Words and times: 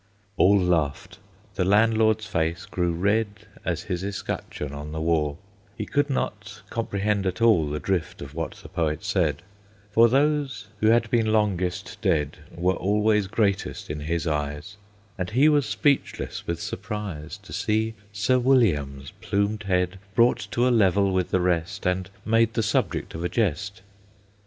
All 0.35 0.57
laughed; 0.59 1.19
the 1.53 1.63
Landlord's 1.63 2.25
face 2.25 2.65
grew 2.65 2.91
red 2.91 3.27
As 3.63 3.83
his 3.83 4.03
escutcheon 4.03 4.73
on 4.73 4.93
the 4.93 4.99
wall; 4.99 5.37
He 5.77 5.85
could 5.85 6.09
not 6.09 6.63
comprehend 6.71 7.27
at 7.27 7.39
all 7.39 7.69
The 7.69 7.79
drift 7.79 8.19
of 8.19 8.33
what 8.33 8.53
the 8.63 8.67
Poet 8.69 9.03
said; 9.03 9.43
For 9.91 10.09
those 10.09 10.69
who 10.79 10.87
had 10.87 11.07
been 11.11 11.31
longest 11.31 11.99
dead 12.01 12.37
Were 12.51 12.73
always 12.73 13.27
greatest 13.27 13.91
in 13.91 13.99
his 13.99 14.25
eyes; 14.25 14.75
And 15.19 15.29
he 15.29 15.47
was 15.47 15.67
speechless 15.67 16.47
with 16.47 16.59
surprise 16.59 17.37
To 17.37 17.53
see 17.53 17.93
Sir 18.11 18.39
William's 18.39 19.11
plumed 19.21 19.65
head 19.67 19.99
Brought 20.15 20.47
to 20.49 20.67
a 20.67 20.71
level 20.73 21.11
with 21.13 21.29
the 21.29 21.41
rest, 21.41 21.85
And 21.85 22.09
made 22.25 22.55
the 22.55 22.63
subject 22.63 23.13
of 23.13 23.23
a 23.23 23.29
jest. 23.29 23.83